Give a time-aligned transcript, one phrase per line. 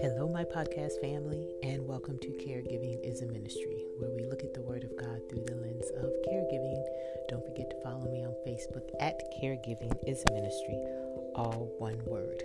[0.00, 4.52] Hello, my podcast family, and welcome to Caregiving is a Ministry, where we look at
[4.52, 6.82] the Word of God through the lens of caregiving.
[7.28, 10.82] Don't forget to follow me on Facebook at Caregiving is a Ministry,
[11.36, 12.42] all one word.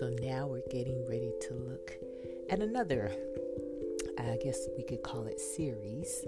[0.00, 1.92] So now we're getting ready to look
[2.50, 3.12] at another,
[4.18, 6.24] I guess we could call it series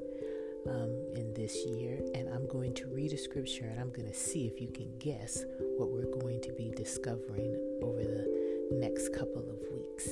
[0.68, 4.14] um, in this year, and I'm going to read a scripture and I'm going to
[4.14, 5.44] see if you can guess
[5.76, 10.08] what we're going to be discovering over the next couple of weeks.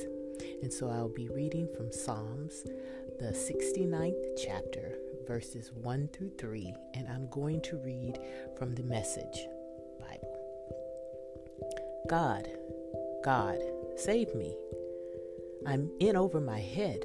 [0.61, 2.63] And so I'll be reading from Psalms,
[3.19, 8.19] the 69th chapter, verses 1 through 3, and I'm going to read
[8.57, 9.47] from the Message
[9.99, 10.39] Bible.
[12.09, 12.47] God,
[13.23, 13.59] God,
[13.95, 14.55] save me.
[15.65, 17.03] I'm in over my head.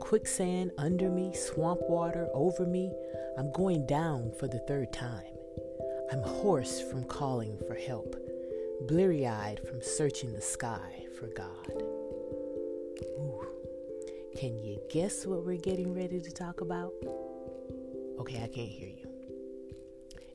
[0.00, 2.92] Quicksand under me, swamp water over me.
[3.36, 5.34] I'm going down for the third time.
[6.10, 8.16] I'm hoarse from calling for help,
[8.86, 11.82] bleary eyed from searching the sky for God.
[13.02, 13.44] Ooh.
[14.36, 16.92] Can you guess what we're getting ready to talk about?
[18.20, 19.08] Okay, I can't hear you.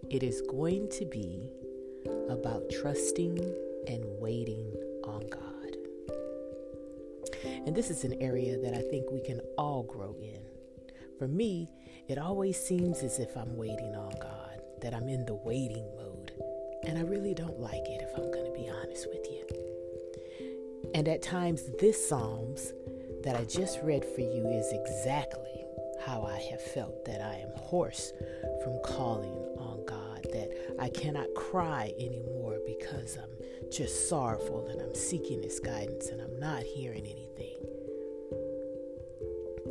[0.10, 1.50] It is going to be
[2.30, 3.40] about trusting
[3.88, 4.72] and waiting
[5.06, 5.63] on God.
[7.46, 10.42] And this is an area that I think we can all grow in.
[11.18, 11.70] For me,
[12.08, 16.32] it always seems as if I'm waiting on God, that I'm in the waiting mode.
[16.86, 19.46] And I really don't like it, if I'm going to be honest with you.
[20.94, 22.74] And at times, this Psalms
[23.24, 25.66] that I just read for you is exactly
[26.06, 28.12] how I have felt that I am hoarse
[28.64, 29.73] from calling on
[30.34, 36.22] that I cannot cry anymore because I'm just sorrowful and I'm seeking His guidance and
[36.22, 37.56] I'm not hearing anything.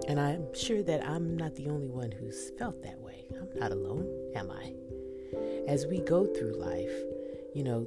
[0.08, 3.26] And I'm sure that I'm not the only one who's felt that way.
[3.38, 4.74] I'm not alone, am I?
[5.68, 6.92] As we go through life,
[7.54, 7.86] you know,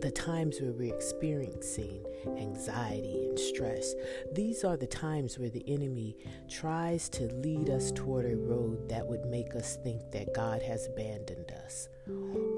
[0.00, 2.04] the times where we're experiencing
[2.38, 3.94] anxiety and stress,
[4.32, 6.16] these are the times where the enemy
[6.50, 10.86] tries to lead us toward a road that would make us think that God has
[10.86, 11.88] abandoned us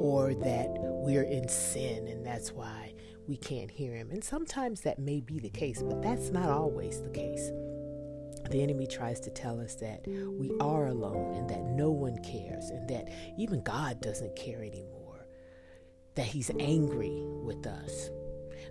[0.01, 2.93] or that we're in sin and that's why
[3.27, 4.11] we can't hear him.
[4.11, 7.51] And sometimes that may be the case, but that's not always the case.
[8.51, 12.71] The enemy tries to tell us that we are alone and that no one cares
[12.71, 13.09] and that
[13.39, 14.98] even God doesn't care anymore.
[16.19, 18.11] That he's angry with us.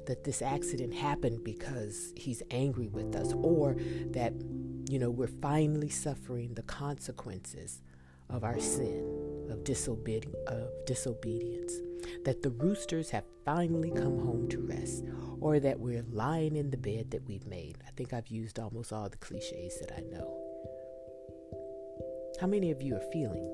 [0.05, 3.31] That this accident happened because he's angry with us.
[3.31, 3.77] Or
[4.11, 4.33] that,
[4.89, 7.81] you know, we're finally suffering the consequences
[8.29, 11.71] of our sin, of, disobedi- of disobedience.
[12.25, 15.05] That the roosters have finally come home to rest,
[15.39, 17.77] or that we're lying in the bed that we've made.
[17.87, 20.37] I think I've used almost all the cliches that I know.
[22.41, 23.49] How many of you are feeling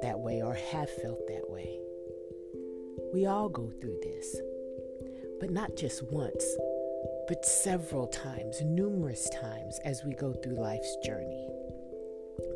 [0.00, 1.89] that way or have felt that way?
[3.12, 4.36] We all go through this,
[5.40, 6.44] but not just once,
[7.28, 11.48] but several times, numerous times as we go through life's journey.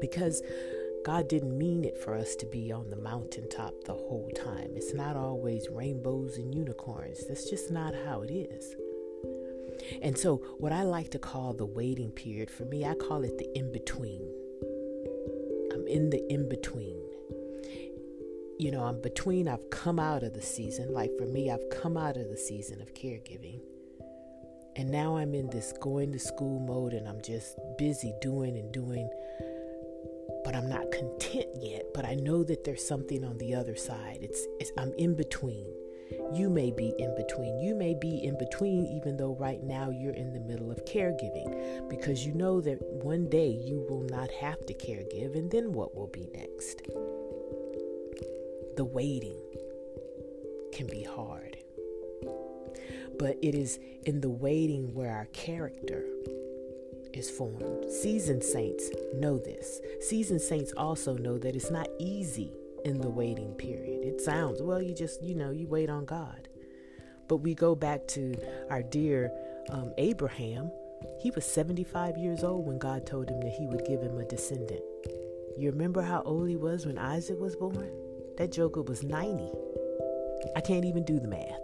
[0.01, 0.43] Because
[1.05, 4.71] God didn't mean it for us to be on the mountaintop the whole time.
[4.75, 7.27] It's not always rainbows and unicorns.
[7.27, 8.75] That's just not how it is.
[10.03, 13.37] And so, what I like to call the waiting period, for me, I call it
[13.39, 14.23] the in between.
[15.73, 17.04] I'm in the in between.
[18.59, 20.93] You know, I'm between, I've come out of the season.
[20.93, 23.61] Like for me, I've come out of the season of caregiving.
[24.77, 28.73] And now I'm in this going to school mode and I'm just busy doing and
[28.73, 29.09] doing
[30.45, 31.87] but I'm not content yet.
[31.95, 34.19] But I know that there's something on the other side.
[34.21, 35.67] It's, it's I'm in between.
[36.33, 37.59] You may be in between.
[37.59, 41.89] You may be in between, even though right now you're in the middle of caregiving,
[41.89, 45.95] because you know that one day you will not have to caregive, and then what
[45.95, 46.83] will be next?
[48.77, 49.41] The waiting
[50.73, 51.57] can be hard.
[53.19, 56.05] But it is in the waiting where our character
[57.13, 57.91] is formed.
[57.91, 59.81] Seasoned saints know this.
[60.01, 62.53] Seasoned saints also know that it's not easy
[62.85, 64.05] in the waiting period.
[64.05, 66.49] It sounds, well, you just, you know, you wait on God.
[67.29, 68.35] But we go back to
[68.71, 69.31] our dear
[69.71, 70.71] um, Abraham.
[71.21, 74.25] He was 75 years old when God told him that he would give him a
[74.25, 74.83] descendant.
[75.57, 78.04] You remember how old he was when Isaac was born?
[78.37, 79.51] That joker was 90.
[80.57, 81.61] I can't even do the math.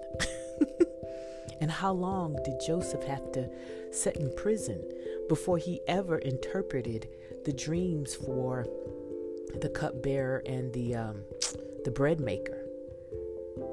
[1.61, 3.51] and how long did Joseph have to
[3.91, 4.83] sit in prison
[5.29, 7.09] before he ever interpreted
[7.45, 8.67] the dreams for
[9.61, 11.23] the cupbearer and the um,
[11.85, 12.67] the bread maker.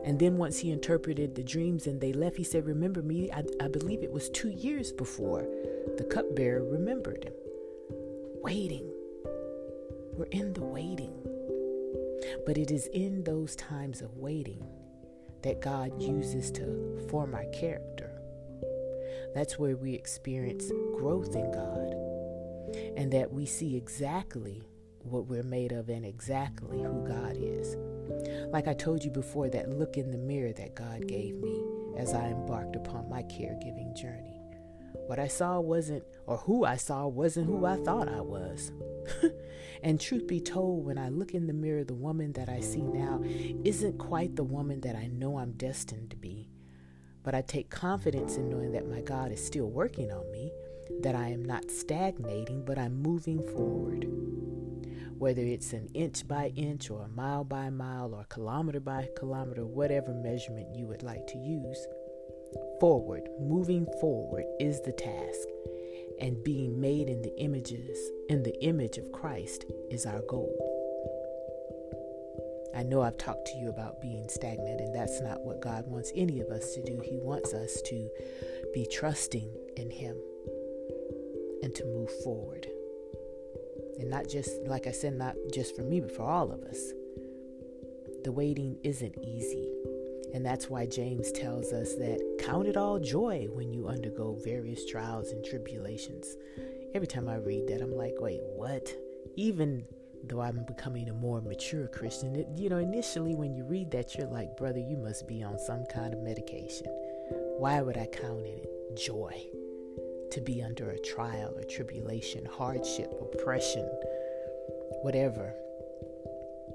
[0.03, 3.29] And then once he interpreted the dreams and they left, he said, Remember me?
[3.31, 5.47] I, I believe it was two years before
[5.97, 7.33] the cupbearer remembered him.
[8.41, 8.89] Waiting.
[10.13, 11.13] We're in the waiting.
[12.47, 14.65] But it is in those times of waiting
[15.43, 18.09] that God uses to form our character.
[19.35, 21.93] That's where we experience growth in God
[22.95, 24.63] and that we see exactly
[24.99, 27.75] what we're made of and exactly who God is.
[28.49, 31.65] Like I told you before, that look in the mirror that God gave me
[31.97, 34.39] as I embarked upon my caregiving journey.
[35.07, 38.71] What I saw wasn't, or who I saw wasn't who I thought I was.
[39.83, 42.81] and truth be told, when I look in the mirror, the woman that I see
[42.81, 43.21] now
[43.63, 46.49] isn't quite the woman that I know I'm destined to be.
[47.23, 50.51] But I take confidence in knowing that my God is still working on me,
[51.01, 54.07] that I am not stagnating, but I'm moving forward
[55.17, 59.65] whether it's an inch by inch or a mile by mile or kilometer by kilometer,
[59.65, 61.87] whatever measurement you would like to use.
[62.79, 65.47] Forward, moving forward is the task,
[66.19, 67.97] and being made in the images,
[68.61, 70.53] image of Christ is our goal.
[72.75, 76.11] I know I've talked to you about being stagnant, and that's not what God wants
[76.15, 77.01] any of us to do.
[77.03, 78.09] He wants us to
[78.73, 80.15] be trusting in Him
[81.63, 82.67] and to move forward.
[83.97, 86.91] And not just, like I said, not just for me, but for all of us.
[88.23, 89.73] The waiting isn't easy.
[90.33, 94.85] And that's why James tells us that count it all joy when you undergo various
[94.85, 96.35] trials and tribulations.
[96.97, 98.91] Every time I read that, I'm like, wait, what?
[99.35, 99.85] Even
[100.23, 104.15] though I'm becoming a more mature Christian, it, you know, initially when you read that,
[104.15, 106.87] you're like, brother, you must be on some kind of medication.
[107.59, 109.45] Why would I count it joy?
[110.31, 113.85] to be under a trial or tribulation, hardship, oppression,
[115.01, 115.53] whatever.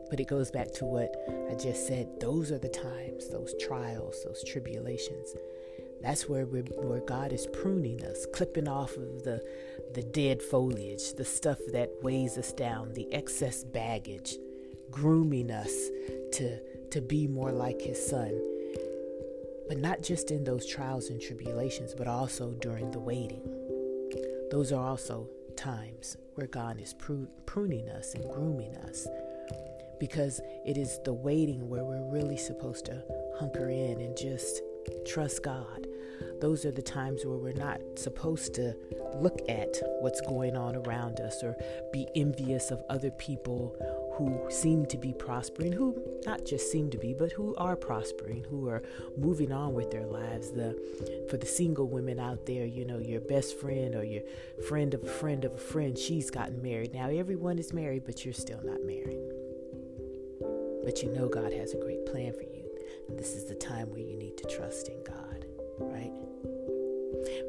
[0.08, 1.12] But it goes back to what
[1.50, 2.20] I just said.
[2.20, 5.34] Those are the times, those trials, those tribulations.
[6.02, 9.43] That's where where God is pruning us, clipping off of the
[9.94, 14.37] the dead foliage, the stuff that weighs us down, the excess baggage,
[14.90, 15.72] grooming us
[16.32, 16.58] to
[16.90, 18.40] to be more like His Son
[19.72, 23.40] but not just in those trials and tribulations, but also during the waiting.
[24.50, 26.94] Those are also times where God is
[27.46, 29.06] pruning us and grooming us
[29.98, 33.02] because it is the waiting where we're really supposed to
[33.38, 34.60] hunker in and just
[35.06, 35.87] trust God.
[36.40, 38.74] Those are the times where we're not supposed to
[39.14, 41.56] look at what's going on around us or
[41.92, 43.76] be envious of other people
[44.16, 45.96] who seem to be prospering, who
[46.26, 48.82] not just seem to be, but who are prospering, who are
[49.16, 50.50] moving on with their lives.
[50.50, 50.76] The
[51.30, 54.22] for the single women out there, you know, your best friend or your
[54.69, 56.92] friend of a friend of a friend, she's gotten married.
[56.92, 59.20] Now everyone is married, but you're still not married.
[60.84, 62.69] But you know God has a great plan for you.
[63.08, 65.31] And this is the time where you need to trust in God,
[65.82, 66.12] right?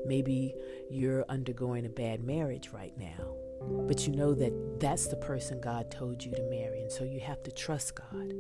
[0.06, 0.56] Maybe
[0.90, 3.36] you're undergoing a bad marriage right now
[3.70, 6.82] but you know that that's the person God told you to marry.
[6.82, 8.32] And so you have to trust God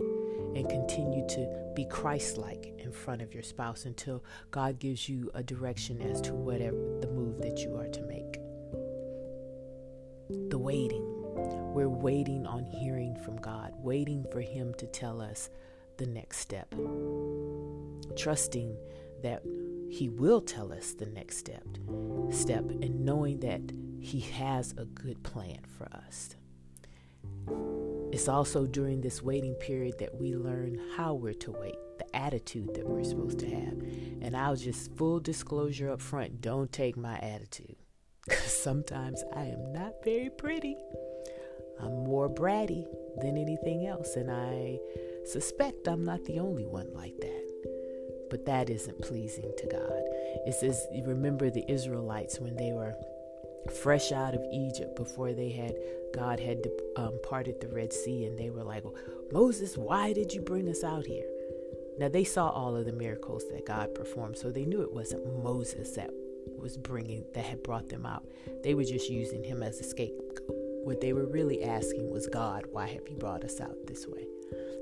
[0.56, 5.32] and continue to be Christ like in front of your spouse until God gives you
[5.34, 8.40] a direction as to whatever the move that you are to make.
[10.50, 11.04] The waiting.
[11.74, 15.50] We're waiting on hearing from God, waiting for Him to tell us
[15.98, 16.74] the next step.
[18.16, 18.78] Trusting
[19.24, 19.42] that
[19.94, 21.68] He will tell us the next step,
[22.32, 23.62] step, and knowing that
[24.00, 26.36] he has a good plan for us.
[28.12, 32.74] It's also during this waiting period that we learn how we're to wait, the attitude
[32.74, 33.78] that we're supposed to have.
[34.24, 37.76] And I'll just full disclosure up front don't take my attitude.
[38.26, 40.76] Because sometimes I am not very pretty.
[41.80, 42.88] I'm more bratty
[43.22, 44.16] than anything else.
[44.16, 44.80] And I
[45.24, 47.43] suspect I'm not the only one like that.
[48.34, 50.02] But that isn't pleasing to God.
[50.48, 52.96] It says, you remember the Israelites when they were
[53.84, 55.76] fresh out of Egypt before they had
[56.16, 58.84] God had um, parted the Red Sea, and they were like,
[59.32, 61.30] Moses, why did you bring us out here?
[62.00, 65.44] Now they saw all of the miracles that God performed, so they knew it wasn't
[65.44, 66.10] Moses that
[66.58, 68.26] was bringing that had brought them out.
[68.64, 70.40] They were just using him as a scapegoat.
[70.86, 74.26] What they were really asking was, God, why have you brought us out this way?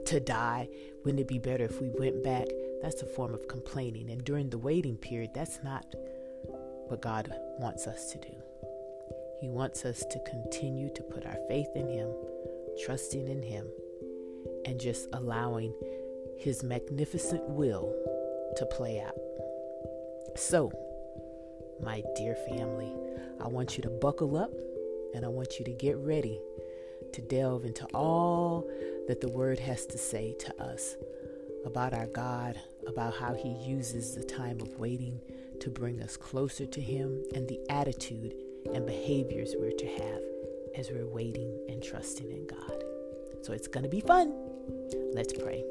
[0.05, 0.69] To die?
[1.03, 2.47] Wouldn't it be better if we went back?
[2.81, 4.09] That's a form of complaining.
[4.09, 5.85] And during the waiting period, that's not
[6.87, 8.33] what God wants us to do.
[9.39, 12.09] He wants us to continue to put our faith in Him,
[12.85, 13.67] trusting in Him,
[14.65, 15.73] and just allowing
[16.37, 17.93] His magnificent will
[18.57, 19.17] to play out.
[20.35, 20.71] So,
[21.83, 22.93] my dear family,
[23.43, 24.51] I want you to buckle up
[25.13, 26.39] and I want you to get ready
[27.13, 28.69] to delve into all
[29.07, 30.95] that the Word has to say to us
[31.65, 35.19] about our God, about how He uses the time of waiting
[35.59, 38.33] to bring us closer to Him, and the attitude
[38.73, 40.21] and behaviors we're to have
[40.77, 42.83] as we're waiting and trusting in God.
[43.41, 44.33] So it's going to be fun.
[45.13, 45.63] Let's pray.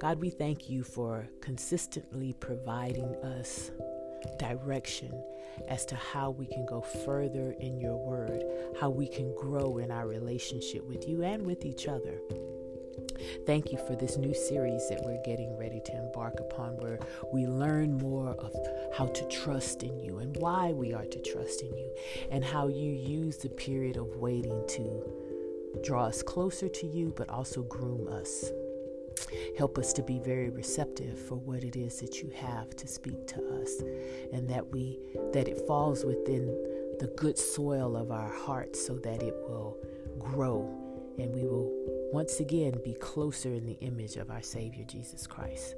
[0.00, 3.70] God, we thank you for consistently providing us
[4.38, 5.12] direction
[5.68, 8.44] as to how we can go further in your word,
[8.80, 12.20] how we can grow in our relationship with you and with each other.
[13.46, 16.98] Thank you for this new series that we're getting ready to embark upon, where
[17.32, 18.54] we learn more of
[18.96, 21.90] how to trust in you and why we are to trust in you,
[22.30, 25.02] and how you use the period of waiting to
[25.82, 28.50] draw us closer to you, but also groom us.
[29.56, 33.26] Help us to be very receptive for what it is that you have to speak
[33.26, 33.80] to us
[34.32, 34.98] and that we
[35.32, 36.46] that it falls within
[36.98, 39.76] the good soil of our hearts so that it will
[40.18, 40.81] grow
[41.18, 41.70] and we will
[42.12, 45.74] once again be closer in the image of our Savior Jesus Christ.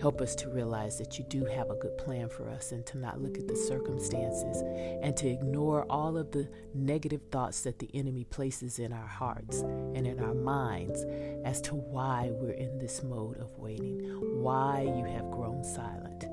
[0.00, 2.98] Help us to realize that you do have a good plan for us and to
[2.98, 4.62] not look at the circumstances
[5.02, 9.60] and to ignore all of the negative thoughts that the enemy places in our hearts
[9.60, 11.04] and in our minds
[11.44, 13.98] as to why we're in this mode of waiting,
[14.40, 16.26] why you have grown silent.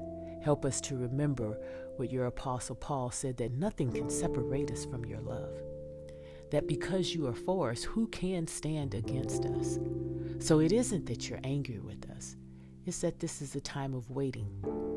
[0.44, 1.58] Help us to remember
[1.96, 5.60] what your apostle Paul said that nothing can separate us from your love.
[6.52, 9.80] That because you are for us, who can stand against us?
[10.40, 12.36] So it isn't that you're angry with us
[12.86, 14.46] it's that this is a time of waiting,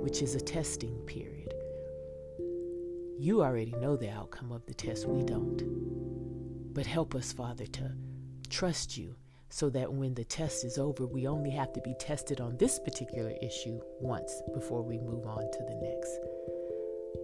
[0.02, 1.54] which is a testing period.
[3.18, 6.74] You already know the outcome of the test, we don't.
[6.74, 7.92] But help us, Father, to
[8.50, 9.16] trust you
[9.48, 12.78] so that when the test is over, we only have to be tested on this
[12.78, 16.18] particular issue once before we move on to the next.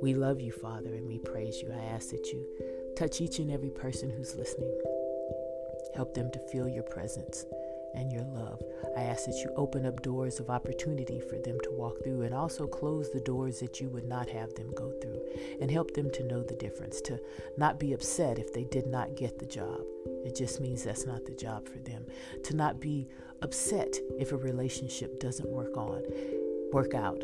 [0.03, 1.71] We love you, Father, and we praise you.
[1.71, 2.47] I ask that you
[2.97, 4.73] touch each and every person who's listening.
[5.95, 7.45] Help them to feel your presence
[7.95, 8.61] and your love.
[8.97, 12.35] I ask that you open up doors of opportunity for them to walk through and
[12.35, 15.21] also close the doors that you would not have them go through
[15.61, 17.21] and help them to know the difference, to
[17.57, 19.81] not be upset if they did not get the job.
[20.25, 22.05] It just means that's not the job for them.
[22.45, 23.09] To not be
[23.43, 26.03] upset if a relationship doesn't work on,
[26.73, 27.23] work out.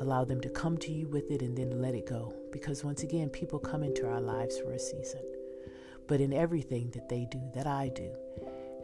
[0.00, 2.34] Allow them to come to you with it and then let it go.
[2.52, 5.22] Because once again, people come into our lives for a season.
[6.06, 8.12] But in everything that they do, that I do,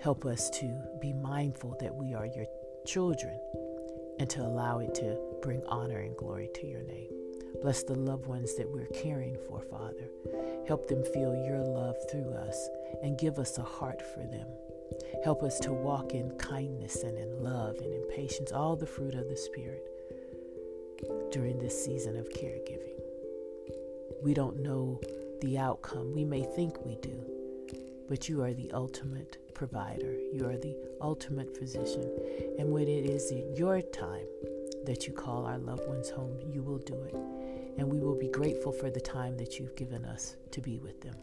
[0.01, 2.47] Help us to be mindful that we are your
[2.87, 3.39] children
[4.19, 7.11] and to allow it to bring honor and glory to your name.
[7.63, 10.09] Bless the loved ones that we're caring for, Father.
[10.67, 12.69] Help them feel your love through us
[13.03, 14.47] and give us a heart for them.
[15.25, 19.15] Help us to walk in kindness and in love and in patience, all the fruit
[19.15, 19.83] of the Spirit
[21.33, 22.96] during this season of caregiving.
[24.23, 25.01] We don't know
[25.41, 26.13] the outcome.
[26.15, 27.25] We may think we do,
[28.09, 30.15] but you are the ultimate provider.
[30.33, 32.11] You are the ultimate physician.
[32.59, 34.27] And when it is your time
[34.85, 37.15] that you call our loved ones home, you will do it.
[37.79, 41.01] And we will be grateful for the time that you've given us to be with
[41.01, 41.17] them.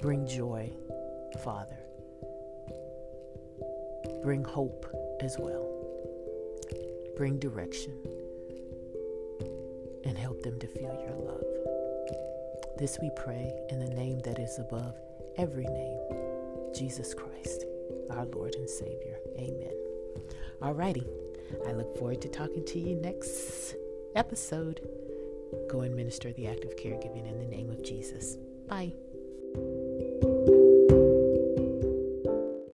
[0.00, 0.72] Bring joy,
[1.44, 1.78] Father.
[4.22, 4.86] Bring hope
[5.20, 5.66] as well.
[7.16, 8.17] Bring direction.
[10.04, 11.44] And help them to feel your love.
[12.78, 14.94] This we pray in the name that is above
[15.36, 15.98] every name,
[16.74, 17.64] Jesus Christ,
[18.10, 19.18] our Lord and Savior.
[19.36, 19.72] Amen.
[20.62, 21.06] Alrighty.
[21.66, 23.74] I look forward to talking to you next
[24.14, 24.80] episode.
[25.68, 28.36] Go and minister the act of caregiving in the name of Jesus.
[28.68, 28.92] Bye.